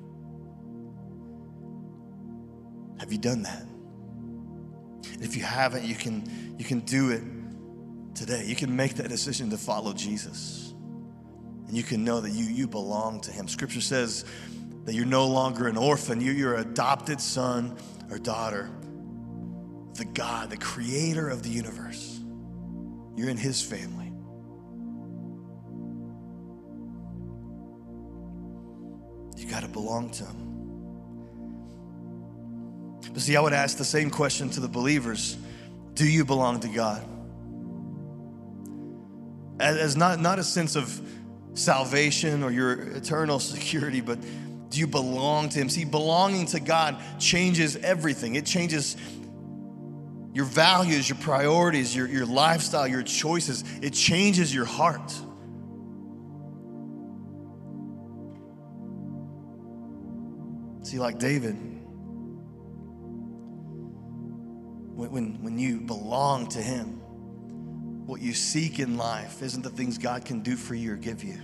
[3.01, 3.67] Have you done that?
[5.21, 7.23] If you haven't, you can, you can do it
[8.15, 8.45] today.
[8.47, 10.75] You can make that decision to follow Jesus.
[11.67, 13.49] And you can know that you, you belong to Him.
[13.49, 14.25] Scripture says
[14.85, 17.77] that you're no longer an orphan, you, you're an adopted son
[18.11, 18.71] or daughter
[19.95, 22.21] the God, the creator of the universe.
[23.17, 24.04] You're in His family.
[29.45, 30.37] You got to belong to Him.
[33.13, 35.37] But see, I would ask the same question to the believers
[35.93, 37.05] Do you belong to God?
[39.61, 40.99] As not, not a sense of
[41.53, 44.19] salvation or your eternal security, but
[44.71, 45.69] do you belong to Him?
[45.69, 48.37] See, belonging to God changes everything.
[48.37, 48.97] It changes
[50.33, 53.63] your values, your priorities, your, your lifestyle, your choices.
[53.83, 55.13] It changes your heart.
[60.85, 61.55] See, like David,
[64.95, 67.01] when, when, you belong to Him,
[68.07, 71.25] what you seek in life isn't the things God can do for you or give
[71.25, 71.41] you,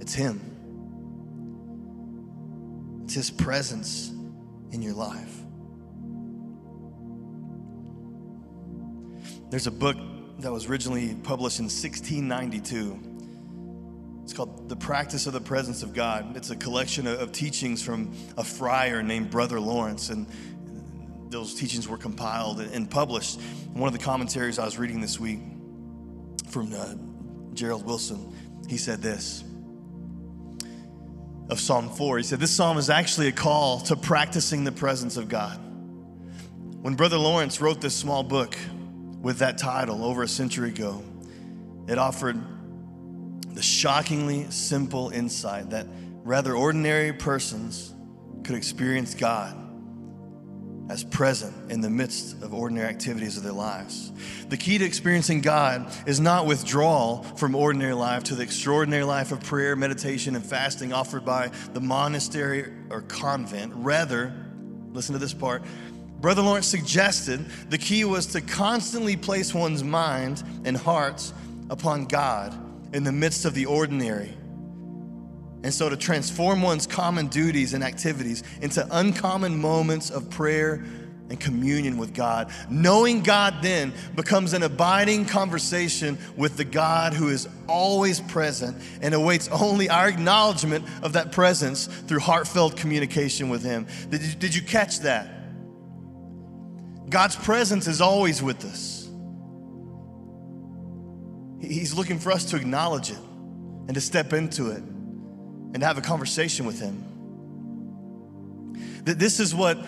[0.00, 0.40] it's Him.
[3.04, 4.08] It's His presence
[4.72, 5.36] in your life.
[9.50, 9.98] There's a book
[10.38, 13.09] that was originally published in 1692 it's
[14.46, 16.34] called The Practice of the Presence of God.
[16.34, 20.08] It's a collection of teachings from a friar named Brother Lawrence.
[20.08, 20.26] And
[21.28, 23.38] those teachings were compiled and published.
[23.74, 25.40] one of the commentaries I was reading this week
[26.48, 26.94] from uh,
[27.52, 28.34] Gerald Wilson,
[28.66, 29.44] he said this
[31.50, 32.16] of Psalm 4.
[32.16, 35.58] He said, This psalm is actually a call to practicing the presence of God.
[36.80, 38.56] When Brother Lawrence wrote this small book
[39.20, 41.02] with that title over a century ago,
[41.88, 42.42] it offered
[43.60, 45.86] the shockingly simple insight that
[46.24, 47.94] rather ordinary persons
[48.42, 49.54] could experience God
[50.88, 54.12] as present in the midst of ordinary activities of their lives.
[54.48, 59.30] The key to experiencing God is not withdrawal from ordinary life to the extraordinary life
[59.30, 63.74] of prayer, meditation, and fasting offered by the monastery or convent.
[63.76, 64.32] Rather,
[64.94, 65.62] listen to this part.
[66.22, 71.34] Brother Lawrence suggested the key was to constantly place one's mind and hearts
[71.68, 72.58] upon God
[72.92, 74.36] in the midst of the ordinary.
[75.62, 80.82] And so, to transform one's common duties and activities into uncommon moments of prayer
[81.30, 82.50] and communion with God.
[82.68, 89.14] Knowing God then becomes an abiding conversation with the God who is always present and
[89.14, 93.86] awaits only our acknowledgement of that presence through heartfelt communication with Him.
[94.10, 95.28] Did you, did you catch that?
[97.08, 98.99] God's presence is always with us.
[101.60, 103.18] He's looking for us to acknowledge it
[103.86, 107.04] and to step into it and to have a conversation with Him.
[109.04, 109.78] That this is what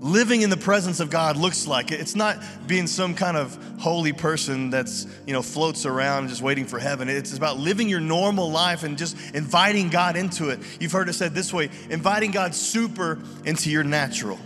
[0.00, 1.90] living in the presence of God looks like.
[1.90, 6.66] It's not being some kind of holy person that's, you know, floats around just waiting
[6.66, 7.08] for heaven.
[7.08, 10.60] It's about living your normal life and just inviting God into it.
[10.78, 14.38] You've heard it said this way inviting God super into your natural.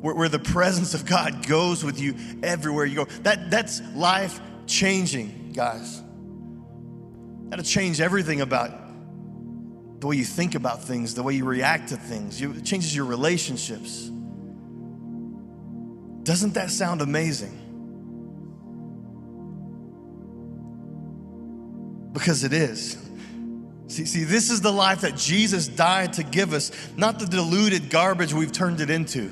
[0.00, 3.04] Where, where the presence of God goes with you everywhere you go.
[3.22, 4.40] That, that's life
[4.70, 6.02] changing, guys.
[7.48, 8.70] That'll change everything about
[10.00, 12.40] the way you think about things, the way you react to things.
[12.40, 14.10] It changes your relationships.
[16.22, 17.56] Doesn't that sound amazing?
[22.12, 22.96] Because it is.
[23.88, 27.90] See, see, this is the life that Jesus died to give us, not the diluted
[27.90, 29.30] garbage we've turned it into.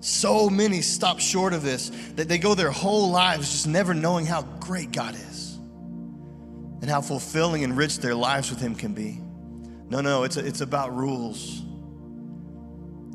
[0.00, 4.26] So many stop short of this that they go their whole lives just never knowing
[4.26, 5.58] how great God is
[6.80, 9.20] and how fulfilling and rich their lives with Him can be.
[9.90, 11.62] No, no, it's, a, it's about rules.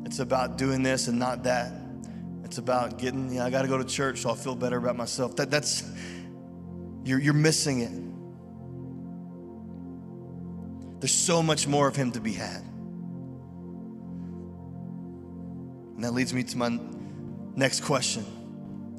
[0.04, 1.72] It's about doing this and not that.
[2.44, 4.76] It's about getting, you know, I got to go to church so I'll feel better
[4.76, 5.34] about myself.
[5.36, 5.82] That, that's,
[7.04, 7.90] you're, you're missing it.
[11.00, 12.62] There's so much more of Him to be had.
[15.96, 16.78] And that leads me to my
[17.56, 18.24] next question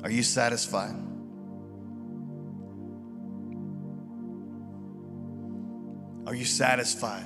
[0.04, 0.96] Are you satisfied?
[6.28, 7.26] Are you satisfied?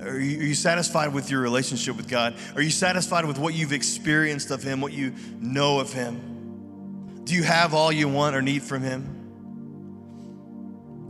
[0.00, 2.36] Are you, are you, satisfied with your relationship with God?
[2.54, 7.22] Are you satisfied with what you've experienced of Him, what you know of Him?
[7.24, 9.14] Do you have all you want or need from Him?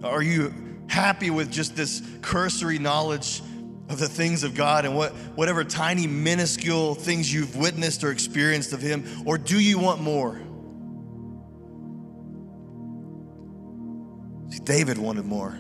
[0.03, 0.55] Are you
[0.89, 3.43] happy with just this cursory knowledge
[3.89, 8.73] of the things of God and what, whatever tiny, minuscule things you've witnessed or experienced
[8.73, 9.05] of Him?
[9.25, 10.41] Or do you want more?
[14.51, 15.59] See, David wanted more.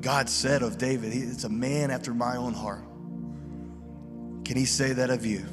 [0.00, 2.84] God said of David, it's a man after my own heart.
[4.44, 5.44] Can he say that of you?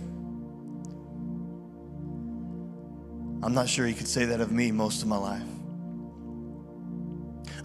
[3.44, 5.44] I'm not sure he could say that of me most of my life.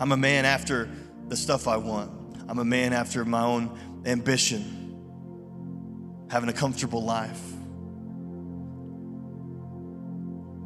[0.01, 0.88] I'm a man after
[1.28, 2.11] the stuff I want.
[2.48, 4.96] I'm a man after my own ambition,
[6.30, 7.40] having a comfortable life.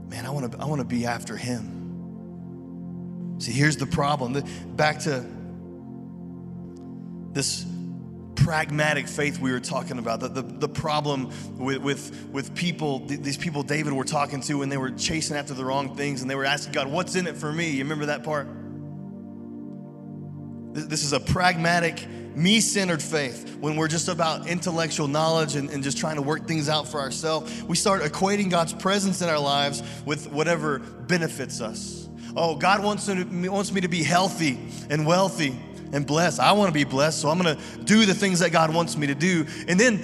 [0.09, 3.37] Man, I want to I want to be after him.
[3.41, 4.41] See, here's the problem.
[4.77, 5.27] Back to
[7.33, 7.67] this
[8.37, 13.39] pragmatic faith we were talking about, the, the, the problem with, with, with people, these
[13.39, 16.35] people David were talking to when they were chasing after the wrong things and they
[16.35, 17.71] were asking God, What's in it for me?
[17.71, 18.47] You remember that part?
[20.75, 22.05] This is a pragmatic,
[22.35, 23.57] me centered faith.
[23.61, 26.99] When we're just about intellectual knowledge and, and just trying to work things out for
[26.99, 32.09] ourselves, we start equating God's presence in our lives with whatever benefits us.
[32.37, 34.59] Oh, God wants, to, wants me to be healthy
[34.91, 35.57] and wealthy
[35.93, 36.41] and blessed.
[36.41, 38.97] I want to be blessed, so I'm going to do the things that God wants
[38.97, 39.47] me to do.
[39.69, 39.99] And then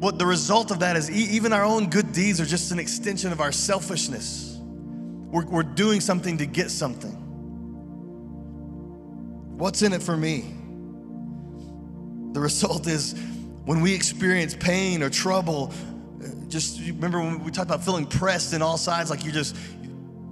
[0.00, 3.30] what the result of that is even our own good deeds are just an extension
[3.30, 4.58] of our selfishness.
[4.60, 7.19] We're, we're doing something to get something.
[9.60, 10.54] What's in it for me?
[12.32, 13.12] The result is
[13.66, 15.74] when we experience pain or trouble,
[16.48, 19.54] just remember when we talked about feeling pressed in all sides, like you're just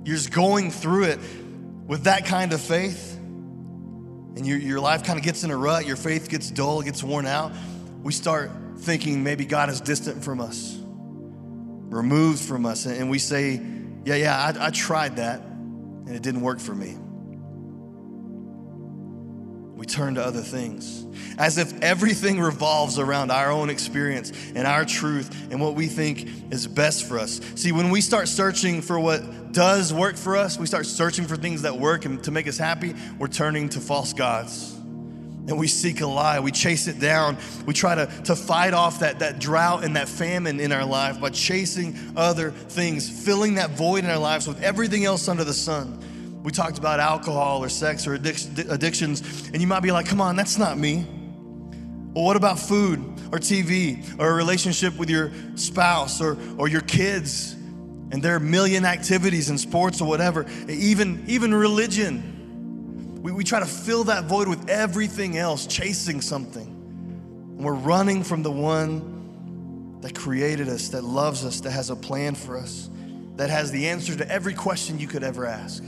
[0.02, 1.18] you're just going through it
[1.86, 5.84] with that kind of faith, and your, your life kind of gets in a rut,
[5.84, 7.52] your faith gets dull, gets worn out,
[8.02, 13.60] we start thinking maybe God is distant from us, removed from us, and we say,
[14.06, 16.96] Yeah, yeah, I, I tried that, and it didn't work for me
[19.78, 21.06] we turn to other things.
[21.38, 26.28] As if everything revolves around our own experience and our truth and what we think
[26.52, 27.40] is best for us.
[27.54, 31.36] See, when we start searching for what does work for us, we start searching for
[31.36, 34.74] things that work and to make us happy, we're turning to false gods.
[34.74, 38.98] And we seek a lie, we chase it down, we try to, to fight off
[38.98, 43.70] that, that drought and that famine in our life by chasing other things, filling that
[43.70, 46.02] void in our lives with everything else under the sun.
[46.48, 50.34] We talked about alcohol or sex or addictions, and you might be like, come on,
[50.34, 51.04] that's not me.
[52.14, 56.80] Well, what about food or TV or a relationship with your spouse or, or your
[56.80, 57.52] kids?
[57.52, 63.20] And there are million activities and sports or whatever, even, even religion.
[63.20, 66.66] We, we try to fill that void with everything else, chasing something.
[66.66, 71.96] And we're running from the one that created us, that loves us, that has a
[71.96, 72.88] plan for us,
[73.36, 75.84] that has the answer to every question you could ever ask.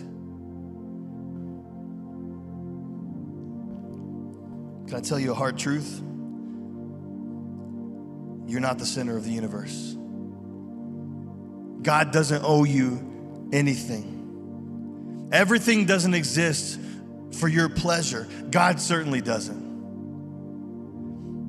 [4.90, 6.02] Can I tell you a hard truth?
[8.50, 9.96] you're not the center of the universe.
[11.82, 15.28] God doesn't owe you anything.
[15.32, 16.80] Everything doesn't exist
[17.38, 18.26] for your pleasure.
[18.50, 19.70] God certainly doesn't.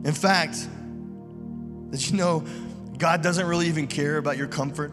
[0.05, 0.57] In fact,
[1.89, 2.45] did you know
[2.99, 4.91] God doesn't really even care about your comfort?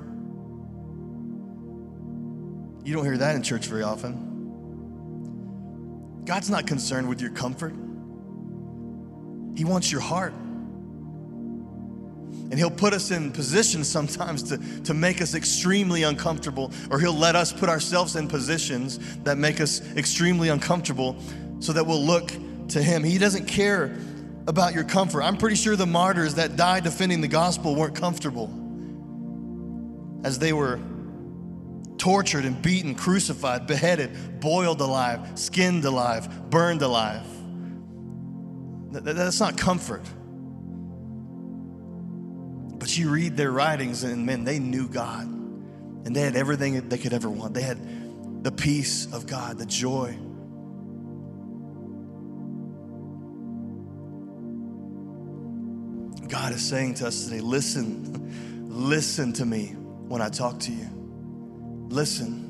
[2.84, 4.24] You don't hear that in church very often.
[6.24, 7.74] God's not concerned with your comfort,
[9.59, 10.32] He wants your heart.
[12.50, 17.12] And He'll put us in positions sometimes to, to make us extremely uncomfortable, or He'll
[17.12, 21.20] let us put ourselves in positions that make us extremely uncomfortable
[21.59, 22.30] so that we'll look
[22.68, 23.02] to Him.
[23.02, 23.98] He doesn't care
[24.46, 25.22] about your comfort.
[25.22, 28.54] I'm pretty sure the martyrs that died defending the gospel weren't comfortable
[30.22, 30.78] as they were
[31.96, 37.26] tortured and beaten, crucified, beheaded, boiled alive, skinned alive, burned alive.
[38.91, 40.03] That's not comfort.
[42.78, 45.26] But you read their writings, and men, they knew God.
[45.26, 47.55] And they had everything they could ever want.
[47.55, 50.16] They had the peace of God, the joy.
[56.28, 59.68] God is saying to us today listen, listen to me
[60.09, 60.89] when I talk to you.
[61.89, 62.47] Listen.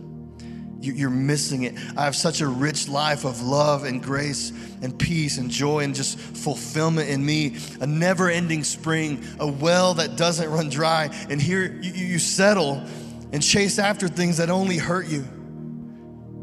[0.80, 1.74] You're missing it.
[1.96, 5.92] I have such a rich life of love and grace and peace and joy and
[5.94, 7.56] just fulfillment in me.
[7.80, 11.10] A never ending spring, a well that doesn't run dry.
[11.28, 12.84] And here you settle
[13.32, 15.26] and chase after things that only hurt you,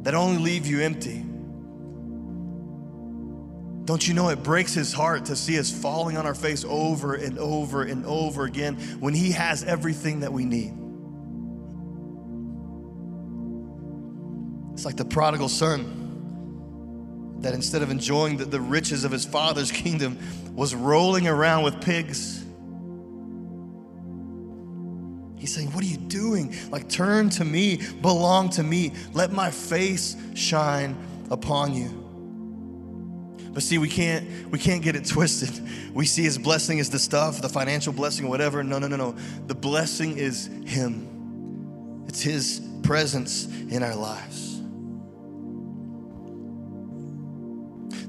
[0.04, 1.26] that only leave you empty.
[3.86, 7.14] Don't you know it breaks his heart to see us falling on our face over
[7.14, 10.74] and over and over again when he has everything that we need?
[14.76, 19.72] It's like the prodigal son that instead of enjoying the, the riches of his father's
[19.84, 20.20] kingdom
[20.54, 22.44] was rolling around with pigs.
[25.38, 26.54] He's saying, What are you doing?
[26.72, 30.98] Like, turn to me, belong to me, let my face shine
[31.32, 32.02] upon you.
[33.54, 35.66] But see, we can't we can't get it twisted.
[35.94, 38.62] We see his blessing is the stuff, the financial blessing, whatever.
[38.62, 39.16] No, no, no, no.
[39.48, 42.04] The blessing is him.
[42.10, 44.55] It's his presence in our lives.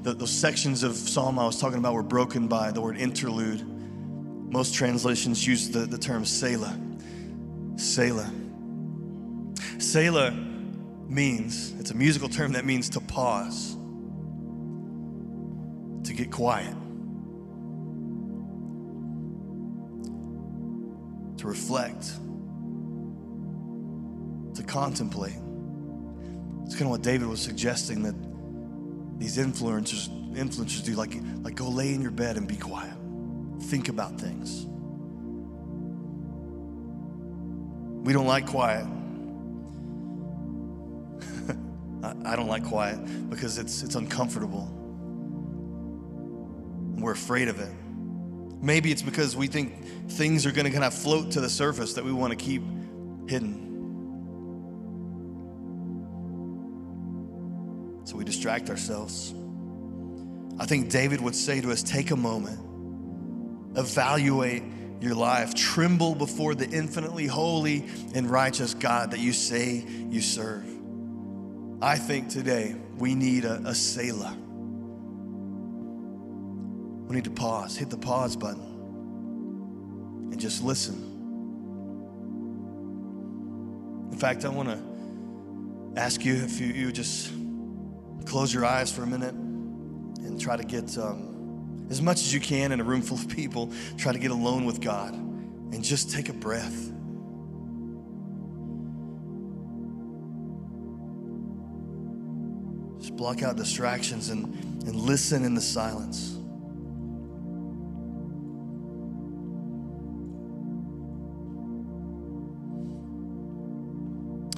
[0.07, 3.61] The, those sections of Psalm I was talking about were broken by the word interlude.
[4.49, 6.79] Most translations use the, the term Selah.
[7.75, 8.31] Selah.
[9.79, 13.75] Selah means, it's a musical term that means to pause,
[16.05, 16.73] to get quiet,
[21.37, 22.13] to reflect,
[24.55, 25.35] to contemplate.
[26.63, 28.15] It's kind of what David was suggesting that
[29.17, 32.93] these influencers influencers do like like go lay in your bed and be quiet.
[33.63, 34.65] Think about things.
[38.05, 38.85] We don't like quiet.
[42.03, 44.71] I, I don't like quiet because it's it's uncomfortable.
[46.97, 47.71] We're afraid of it.
[48.61, 51.93] Maybe it's because we think things are going to kind of float to the surface
[51.93, 52.63] that we want to keep
[53.27, 53.66] hidden
[58.37, 59.33] distract ourselves.
[60.59, 62.59] I think David would say to us take a moment,
[63.75, 64.61] evaluate
[65.01, 70.65] your life, tremble before the infinitely holy and righteous God that you say you serve.
[71.81, 74.37] I think today we need a, a Selah.
[77.07, 78.61] We need to pause, hit the pause button,
[80.31, 80.95] and just listen.
[84.11, 87.31] In fact, I want to ask you if you, you just
[88.27, 92.39] close your eyes for a minute and try to get um, as much as you
[92.41, 96.11] can in a room full of people, try to get alone with God and just
[96.11, 96.91] take a breath.
[102.99, 104.45] Just block out distractions and,
[104.85, 106.33] and listen in the silence.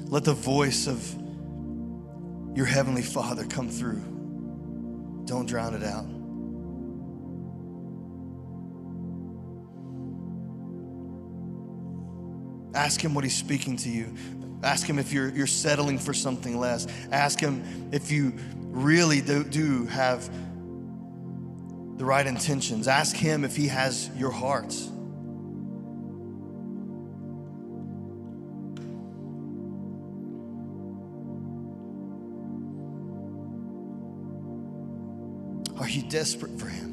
[0.10, 1.16] Let the voice of
[2.60, 4.02] your Heavenly Father come through.
[5.24, 6.04] Don't drown it out.
[12.76, 14.14] Ask Him what He's speaking to you.
[14.62, 16.86] Ask Him if you're, you're settling for something less.
[17.14, 20.30] Ask Him if you really do, do have
[21.98, 22.90] the right intentions.
[22.90, 24.76] Ask Him if He has your heart.
[36.10, 36.90] desperate for Him.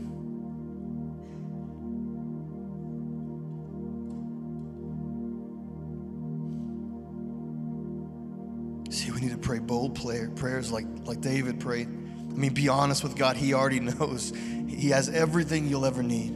[8.90, 11.88] See, we need to pray bold prayer, prayers like, like David prayed.
[11.88, 14.32] I mean, be honest with God, He already knows.
[14.68, 16.30] He has everything you'll ever need.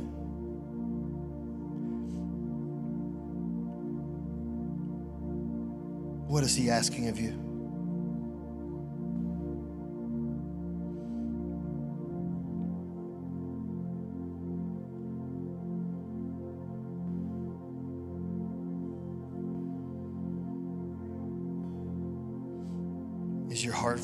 [6.29, 7.50] What is He asking of you?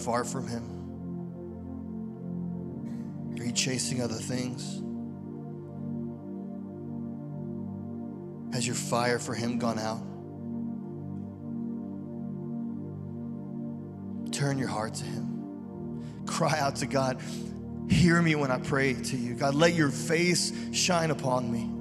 [0.06, 0.62] Far from Him?
[3.40, 4.62] Are you chasing other things?
[8.54, 10.00] Has your fire for Him gone out?
[14.32, 16.24] Turn your heart to Him.
[16.24, 17.20] Cry out to God.
[17.90, 19.34] Hear me when I pray to you.
[19.34, 21.75] God, let your face shine upon me.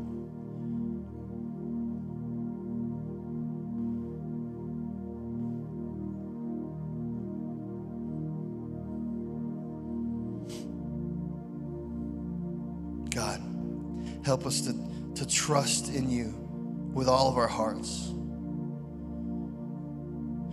[14.26, 14.74] Help us to,
[15.14, 16.34] to trust in you
[16.94, 18.10] with all of our hearts.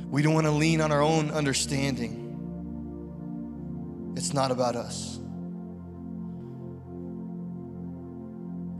[0.08, 2.18] We don't want to lean on our own understanding.
[4.14, 5.18] It's not about us.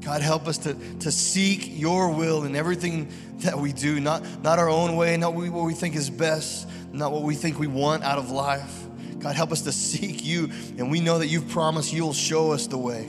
[0.05, 4.59] God, help us to, to seek your will in everything that we do, not, not
[4.59, 8.03] our own way, not what we think is best, not what we think we want
[8.03, 8.85] out of life.
[9.21, 12.67] God, help us to seek you, and we know that you've promised you'll show us
[12.67, 13.09] the way.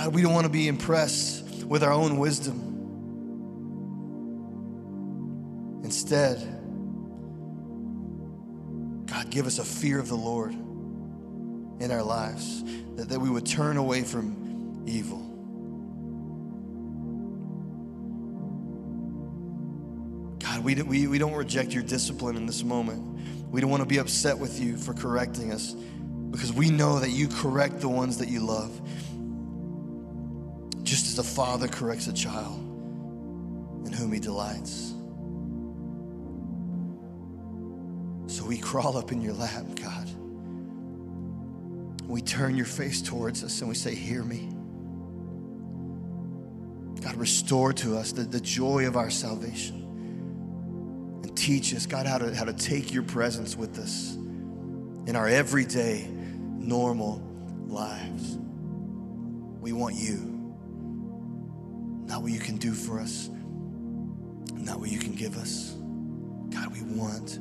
[0.00, 2.56] God, we don't want to be impressed with our own wisdom.
[5.84, 6.38] Instead,
[9.04, 12.64] God, give us a fear of the Lord in our lives,
[12.96, 15.18] that, that we would turn away from evil.
[20.42, 23.50] God, we, we, we don't reject your discipline in this moment.
[23.50, 25.74] We don't want to be upset with you for correcting us
[26.30, 28.80] because we know that you correct the ones that you love
[30.82, 32.58] just as a father corrects a child
[33.86, 34.94] in whom he delights.
[38.26, 40.08] So we crawl up in your lap, God.
[42.06, 44.48] We turn your face towards us and we say, Hear me.
[47.00, 49.76] God, restore to us the, the joy of our salvation.
[51.22, 54.14] And teach us, God, how to, how to take your presence with us
[55.06, 57.22] in our everyday, normal
[57.66, 58.36] lives.
[59.60, 60.39] We want you
[62.10, 63.30] not what you can do for us,
[64.52, 65.76] not what you can give us.
[66.52, 67.38] God, we want